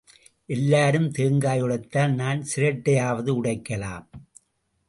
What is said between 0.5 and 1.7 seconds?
எல்லாரும் தேங்காய்